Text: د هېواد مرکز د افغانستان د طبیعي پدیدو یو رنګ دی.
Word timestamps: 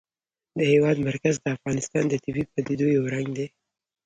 د 0.57 0.59
هېواد 0.71 0.97
مرکز 1.07 1.35
د 1.39 1.45
افغانستان 1.55 2.03
د 2.09 2.13
طبیعي 2.23 2.45
پدیدو 2.53 2.87
یو 2.97 3.05
رنګ 3.13 3.29
دی. 3.37 3.47